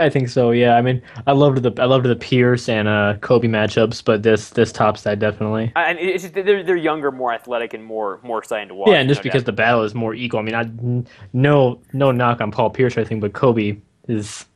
[0.00, 0.50] I think so.
[0.50, 0.76] Yeah.
[0.76, 4.50] I mean, I loved the I loved the Pierce and uh, Kobe matchups, but this
[4.50, 5.72] this tops that definitely.
[5.76, 8.90] And it's just, they're they're younger, more athletic, and more more exciting to watch.
[8.90, 9.46] Yeah, and just no because doubt.
[9.46, 10.40] the battle is more equal.
[10.40, 14.46] I mean, I no no knock on Paul Pierce or anything, but Kobe is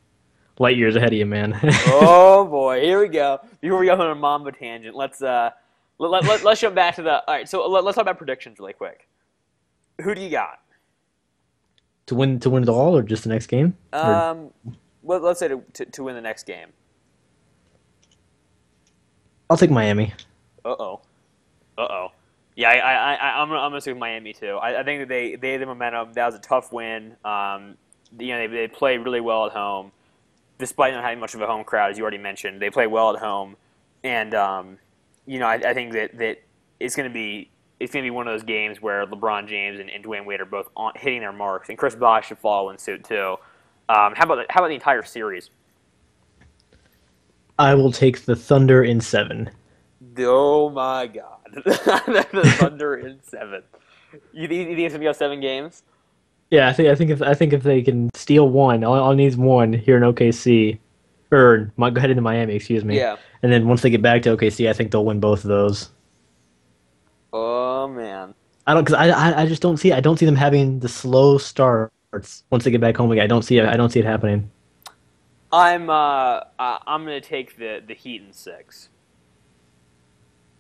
[0.59, 1.59] light years ahead of you, man.
[1.87, 3.41] oh boy, here we go.
[3.61, 5.51] Before we go on a Mamba tangent, let's uh,
[5.99, 7.25] let, let, let, us jump back to the.
[7.29, 9.07] All right, so let, let's talk about predictions really quick.
[10.03, 10.59] Who do you got?
[12.07, 13.77] to win to win it all, or just the next game?
[13.93, 14.51] Or- Um,
[15.05, 16.69] let, let's say to, to to win the next game.
[19.51, 20.13] I'll take Miami.
[20.65, 21.01] Uh oh.
[21.77, 22.09] Uh oh.
[22.57, 24.57] Yeah, I, I, I, I'm, I'm gonna say Miami too.
[24.57, 26.13] I, I think that they, they had the momentum.
[26.13, 27.17] That was a tough win.
[27.25, 27.77] Um,
[28.19, 29.91] you know, they, they played really well at home,
[30.59, 32.63] despite not having much of a home crowd, as you already mentioned.
[32.63, 33.57] They play well at home,
[34.05, 34.79] and um,
[35.27, 36.43] you know, I, I think that, that
[36.79, 40.05] it's gonna be it's gonna be one of those games where LeBron James and, and
[40.05, 43.03] Dwyane Wade are both on, hitting their marks, and Chris Bosh should follow in suit
[43.05, 43.37] too.
[43.89, 45.51] Um, how about the, how about the entire series?
[47.59, 49.51] I will take the Thunder in seven.
[50.19, 53.63] Oh my God, the Thunder in seven.
[54.33, 55.83] You think, you think it's gonna go seven games?
[56.51, 59.15] Yeah, I think I think if I think if they can steal one, all, all
[59.15, 60.79] needs one here in OKC,
[61.33, 62.97] or mi- go ahead into Miami, excuse me.
[62.97, 63.17] Yeah.
[63.43, 65.91] And then once they get back to OKC, I think they'll win both of those.
[67.33, 68.35] Oh man.
[68.67, 70.89] I don't because I, I I just don't see I don't see them having the
[70.89, 71.39] slow
[72.15, 73.25] starts once they get back home again.
[73.25, 73.67] I don't see it.
[73.67, 74.51] I don't see it happening.
[75.53, 78.89] I'm uh, I'm gonna take the the Heat in six.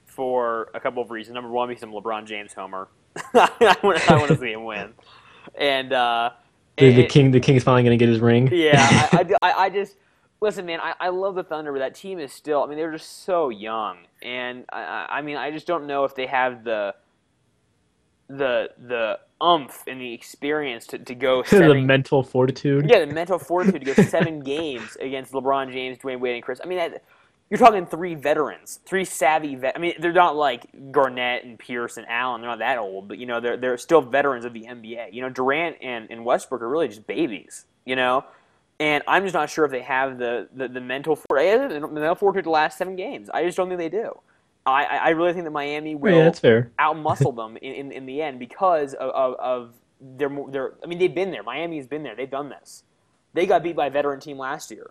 [0.07, 1.35] For a couple of reasons.
[1.35, 2.87] Number one, because I'm LeBron James homer.
[3.35, 4.93] I want to see him win,
[5.57, 6.31] and uh,
[6.77, 8.49] The, the and- king the king's finally gonna get his ring.
[8.53, 8.75] Yeah,
[9.13, 9.97] I, I, I, just
[10.41, 10.81] listen, man.
[10.81, 12.63] I, I love the Thunder, but that team is still.
[12.63, 16.05] I mean, they're just so young, and I, I I mean, I just don't know
[16.05, 16.95] if they have the
[18.29, 22.89] the the umph and the experience to, to go the mental fortitude.
[22.89, 26.61] yeah, the mental fortitude to go seven games against LeBron James, Dwyane Wade, and Chris.
[26.63, 27.05] I mean, that,
[27.51, 29.55] you're talking three veterans, three savvy.
[29.55, 32.41] Vet- I mean, they're not like Garnett and Pierce and Allen.
[32.41, 35.13] They're not that old, but you know, they're they're still veterans of the NBA.
[35.13, 37.67] You know, Durant and, and Westbrook are really just babies.
[37.85, 38.25] You know,
[38.81, 42.15] and I'm just not sure if they have the the, the mental for the mental
[42.15, 43.29] fortitude to last seven games.
[43.29, 44.19] I just don't think they do.
[44.67, 46.71] I I really think that Miami will yeah, that's fair.
[46.79, 50.73] outmuscle them in, in, in the end because of, of, of their their.
[50.83, 51.43] I mean, they've been there.
[51.43, 52.17] Miami's been there.
[52.17, 52.83] They've done this.
[53.35, 54.91] They got beat by a veteran team last year.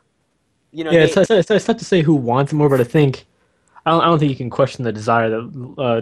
[0.71, 2.81] You know, Yeah, they, it's, it's, it's, tough to say who wants it more, but
[2.81, 3.25] I think
[3.85, 6.01] I don't, I don't think you can question the desire that uh,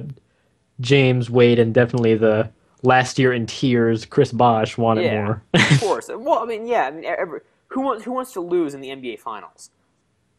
[0.79, 2.49] James Wade and definitely the
[2.83, 5.23] last year in tears Chris Bosh wanted Yeah.
[5.23, 5.43] more.
[5.53, 6.09] of course.
[6.17, 6.87] Well, I mean, yeah.
[6.87, 9.71] I mean, every, who wants who wants to lose in the NBA Finals?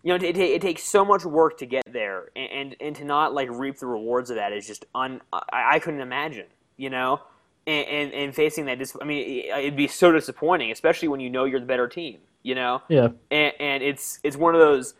[0.02, 2.96] You know, it, it, it takes so much work to get there, and, and and
[2.96, 5.20] to not like reap the rewards of that is just un.
[5.32, 5.42] I,
[5.74, 6.46] I couldn't imagine.
[6.76, 7.20] You know,
[7.66, 11.20] and and, and facing that, dis- I mean, it, it'd be so disappointing, especially when
[11.20, 12.18] you know you're the better team.
[12.42, 13.08] You know, Yeah.
[13.30, 14.94] and, and it's it's one of those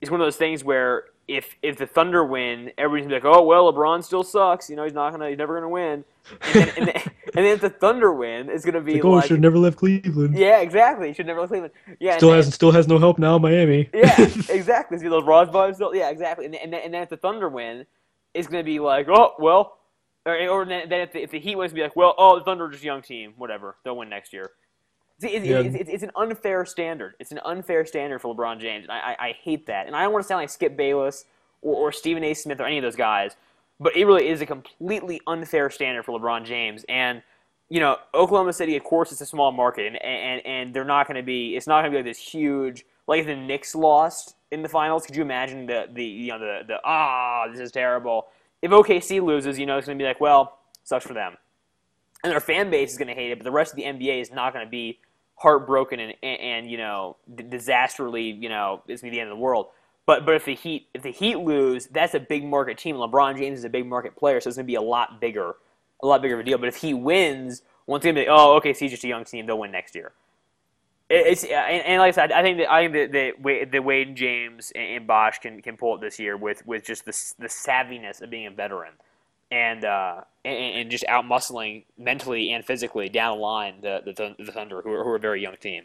[0.00, 3.36] it's one of those things where if if the Thunder win, everybody's gonna be like,
[3.36, 4.68] oh well, LeBron still sucks.
[4.68, 6.04] You know, he's not gonna, he's never gonna win.
[6.42, 6.96] And then, and then,
[7.34, 9.76] and then if the Thunder win, it's gonna be Like, oh, like, should never left
[9.78, 10.36] Cleveland.
[10.36, 11.08] yeah, exactly.
[11.08, 11.72] He should never leave Cleveland.
[12.00, 13.88] Yeah, Still then- has still has no help now, Miami.
[13.94, 14.14] yeah,
[14.48, 14.98] exactly.
[14.98, 15.76] See those Ross vibes?
[15.76, 16.46] still- Yeah, exactly.
[16.46, 17.86] And, and, then, and then if the Thunder win,
[18.34, 19.78] it's going to be like, oh, well.
[20.26, 22.14] Or, or then, then if, the, if the Heat wins, it's gonna be like, well,
[22.18, 23.32] oh, the Thunder are just a young team.
[23.38, 23.76] Whatever.
[23.84, 24.50] They'll win next year.
[25.22, 25.60] It's, Yeah.
[25.60, 27.14] it's, it's, it's an unfair standard.
[27.18, 28.84] It's an unfair standard for LeBron James.
[28.84, 29.86] And I, I, I hate that.
[29.86, 31.24] And I don't want to sound like Skip Bayless
[31.62, 32.34] or, or Stephen A.
[32.34, 33.36] Smith or any of those guys,
[33.78, 36.84] but it really is a completely unfair standard for LeBron James.
[36.88, 37.22] And
[37.70, 41.06] you know, Oklahoma City, of course, it's a small market, and and, and they're not
[41.06, 41.56] going to be.
[41.56, 42.84] It's not going to be like this huge.
[43.06, 46.40] Like if the Knicks lost in the finals, could you imagine the the you know
[46.40, 48.26] the the ah this is terrible.
[48.60, 51.36] If OKC loses, you know it's going to be like well sucks for them,
[52.24, 54.20] and their fan base is going to hate it, but the rest of the NBA
[54.20, 54.98] is not going to be
[55.40, 57.16] heartbroken and, and, and you know
[57.48, 59.68] disastrously you know it's to be the end of the world.
[60.06, 62.96] But but if the Heat if the Heat lose, that's a big market team.
[62.96, 65.54] LeBron James is a big market player, so it's to be a lot bigger
[66.02, 66.58] a lot bigger of a deal.
[66.58, 69.46] But if he wins, once again, oh, okay, he's just a young team.
[69.46, 70.12] They'll win next year.
[71.08, 71.52] It- It's and,
[71.84, 75.06] and like I said, I think that I think that, that Wade, James and, and
[75.06, 78.46] Bosh can, can pull it this year with, with just the the savviness of being
[78.46, 78.92] a veteran,
[79.50, 84.44] and uh, and, and just out muscling mentally and physically down the line the the,
[84.44, 85.84] the Thunder, who are, who are a very young team.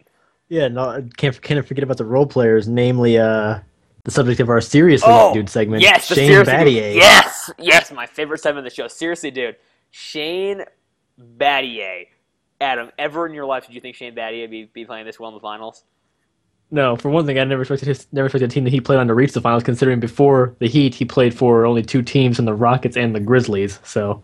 [0.50, 3.60] Yeah, no, can't can't forget about the role players, namely uh
[4.04, 5.82] the subject of our seriously Oh, dude segment.
[5.82, 6.68] Yes, Shane seriously dude.
[6.68, 6.96] Battier.
[6.96, 8.88] Yes, yes, my favorite segment of the show.
[8.88, 9.56] Seriously, dude,
[9.90, 10.64] Shane
[11.38, 12.06] Battier.
[12.62, 15.30] Adam, ever in your life did you think Shane Battier be, be playing this well
[15.30, 15.84] in the finals?
[16.72, 19.00] No, for one thing, I never expected his, never expected the team that he played
[19.00, 19.64] on to reach the finals.
[19.64, 23.20] Considering before the Heat, he played for only two teams in the Rockets and the
[23.20, 23.80] Grizzlies.
[23.84, 24.24] So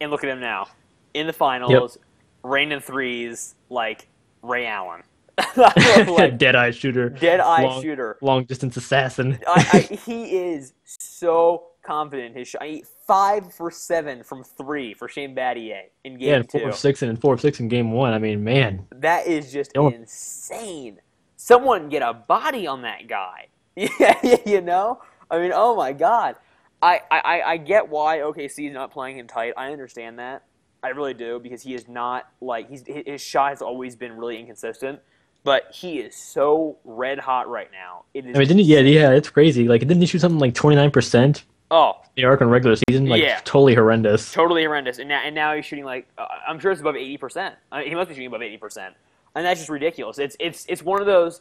[0.00, 0.68] And look at him now
[1.14, 1.98] in the finals,
[2.42, 4.08] raining threes like
[4.42, 5.02] Ray Allen,
[5.56, 8.18] like dead eye shooter, dead eye long, shooter.
[8.20, 9.38] long distance assassin.
[9.46, 12.62] I, I, he is so confident in his shot.
[13.06, 16.68] Five for seven from three for Shane Battier in game yeah, and four two.
[16.68, 18.12] of six and and four of six in game one.
[18.12, 19.88] I mean, man, That is just Yo.
[19.88, 21.00] insane.
[21.46, 23.48] Someone get a body on that guy.
[23.76, 25.00] Yeah, you know.
[25.30, 26.36] I mean, oh my god.
[26.82, 29.54] I, I, I get why OKC is not playing him tight.
[29.56, 30.44] I understand that.
[30.84, 34.16] I really do because he is not like he's his his shot has always been
[34.16, 35.00] really inconsistent.
[35.44, 38.04] But he is so red hot right now.
[38.14, 39.66] It is I mean, didn't he, yeah, yeah, it's crazy.
[39.66, 43.06] Like, didn't he shoot something like twenty nine percent oh the arc in regular season?
[43.06, 43.40] Like, Yeah.
[43.44, 44.32] totally horrendous.
[44.32, 44.98] totally horrendous.
[44.98, 47.54] And now and now he's shooting like uh, I'm sure it's above eighty percent.
[47.84, 48.94] He must be shooting above eighty percent,
[49.34, 50.18] and that's just ridiculous.
[50.18, 51.40] It's it's it's one of those.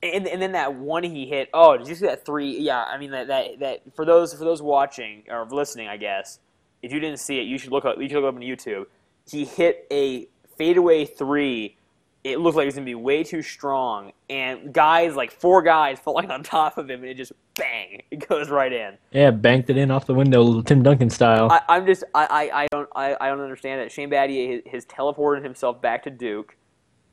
[0.00, 1.48] And, and then that one he hit.
[1.52, 2.56] Oh, did you see that three?
[2.60, 6.38] Yeah, I mean that, that that for those for those watching or listening, I guess
[6.82, 7.96] if you didn't see it, you should look up.
[8.00, 8.86] You should look up on YouTube.
[9.28, 11.76] He hit a fadeaway three.
[12.24, 15.98] It looked like it was gonna be way too strong, and guys like four guys
[16.04, 18.98] falling on top of him, and it just bang, it goes right in.
[19.12, 21.50] Yeah, banked it in off the window, Tim Duncan style.
[21.50, 23.92] I, I'm just I, I, I don't I, I don't understand it.
[23.92, 26.56] Shane Battier has, has teleported himself back to Duke,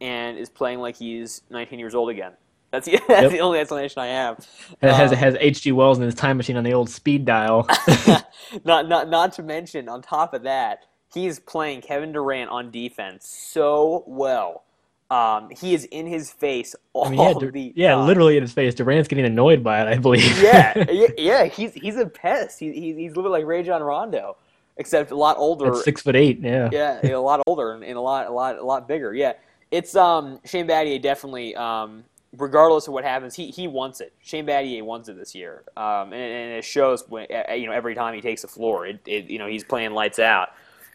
[0.01, 2.34] and is playing like he's 19 years old again.
[2.71, 3.31] That's the, that's Yep.
[3.31, 4.45] the only explanation I have.
[4.81, 5.71] It has Uh, has H.G.
[5.71, 7.67] Wells in his time machine on the old speed dial.
[8.65, 13.27] not not not to mention on top of that, he's playing Kevin Durant on defense
[13.27, 14.63] so well.
[15.12, 18.41] Um, he is in his face all I mean, yeah, Dur- the yeah, literally in
[18.43, 18.73] his face.
[18.73, 20.41] Durant's getting annoyed by it, I believe.
[20.41, 22.60] yeah, yeah, yeah, he's he's a pest.
[22.60, 24.36] He, he, he's a little bit like Rajon Rondo,
[24.77, 25.69] except a lot older.
[25.73, 26.39] At six foot eight.
[26.41, 26.69] Yeah.
[26.71, 29.13] yeah, a lot older and, and a lot, a lot, a lot bigger.
[29.13, 29.34] Yeah,
[29.75, 31.55] it's um Shane Battier definitely.
[31.55, 32.05] Um,
[32.38, 34.13] regardless of what happens, he he wants it.
[34.21, 37.93] Shane Battier wants it this year, um, and, and it shows when you know every
[37.93, 38.88] time he takes the floor.
[38.88, 40.49] It, it you know he's playing lights out.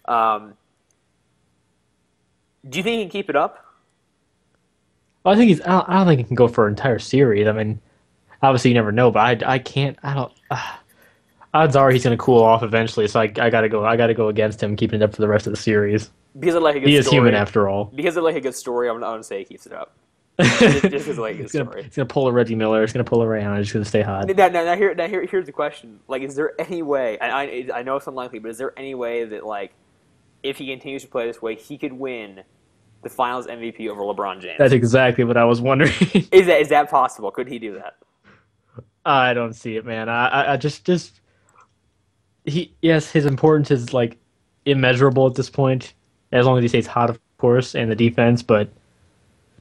[0.06, 0.54] Um,
[2.68, 3.66] do you think he can keep it up?
[5.24, 5.60] Well, I think he's.
[5.60, 7.46] I don't, I don't think he can go for an entire series.
[7.46, 7.80] I mean,
[8.42, 9.98] obviously you never know, but I, I can't.
[10.02, 10.32] I don't.
[10.50, 10.76] Uh,
[11.54, 13.08] odds are he's going to cool off eventually.
[13.08, 13.84] So I, I got to go.
[13.84, 16.10] I got to go against him, keeping it up for the rest of the series.
[16.38, 17.18] Because I like a good He is story.
[17.18, 17.86] human after all.
[17.86, 19.92] Because I like a good story, I'm, I'm gonna say he keeps it up.
[20.38, 21.82] just like it's, gonna, story.
[21.82, 22.82] it's gonna pull a Reggie Miller.
[22.82, 23.60] It's gonna pull a Ray Allen.
[23.60, 24.28] It's gonna stay hot.
[24.28, 27.18] Now, now, now, here, now here, here's the question: Like, is there any way?
[27.18, 29.72] I, I, I know it's unlikely, but is there any way that, like,
[30.42, 32.42] if he continues to play this way, he could win
[33.02, 34.56] the Finals MVP over LeBron James?
[34.56, 35.92] That's exactly what I was wondering.
[36.32, 37.30] is that is that possible?
[37.30, 37.96] Could he do that?
[39.04, 40.08] I don't see it, man.
[40.08, 41.19] I, I, I just, just
[42.50, 42.72] he.
[42.82, 44.18] Yes, his importance is like
[44.66, 45.94] immeasurable at this point,
[46.32, 48.42] as long as he stays hot, of course, and the defense.
[48.42, 48.68] But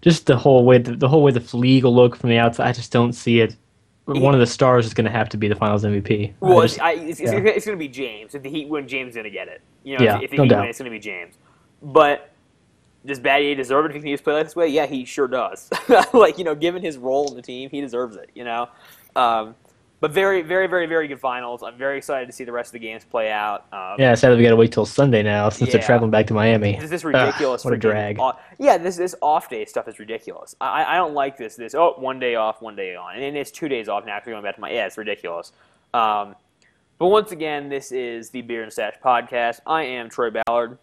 [0.02, 2.67] just the whole way, the, the whole way the league will look from the outside,
[2.67, 3.56] I just don't see it.
[4.06, 6.30] One of the stars is going to have to be the Finals MVP.
[6.30, 7.30] I Well, just- it's, I, it's, yeah.
[7.38, 8.34] it's going to be James.
[8.34, 9.62] If the Heat win, James is going to get it.
[9.84, 10.60] You know, Yeah, if, if the no Heat doubt.
[10.62, 11.36] win, it's going to be James.
[11.84, 12.32] But
[13.06, 14.67] does Battier deserve it if he continues to play this way?
[14.67, 15.69] Yeah, he sure does.
[16.13, 18.32] like you know, given his role in the team, he deserves it.
[18.34, 18.69] You know,
[19.15, 19.54] um,
[20.01, 21.62] but very, very, very, very good finals.
[21.63, 23.65] I'm very excited to see the rest of the games play out.
[23.73, 25.73] Um, Yeah, sadly we got to wait till Sunday now since Yeah.
[25.77, 26.77] they're traveling back to Miami.
[26.79, 27.65] This is Ugh, ridiculous.
[27.65, 28.19] what a drag.
[28.19, 30.55] off- yeah, this this off day stuff is ridiculous.
[30.62, 31.55] I, I- don't like this.
[31.55, 34.05] This oh one day off, one day on, and then it's two days off.
[34.05, 35.51] Now actually going back to my yeah, it's ridiculous.
[35.93, 36.35] Um,
[36.97, 39.62] but once again, this is the Beer and Stash podcast.
[39.65, 40.77] I am Troy Ballard,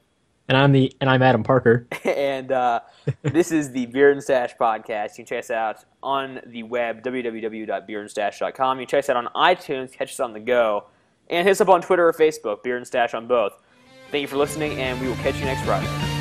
[0.49, 1.87] And I'm the and I'm Adam Parker.
[2.05, 2.81] and uh,
[3.23, 5.11] this is the Beer and Stash podcast.
[5.11, 8.81] You can check us out on the web www.beerandstash.com.
[8.81, 10.85] You can check us out on iTunes, catch us on the go,
[11.29, 12.63] and hit us up on Twitter or Facebook.
[12.63, 13.61] Beer and Stash on both.
[14.11, 16.16] Thank you for listening, and we will catch you next Friday.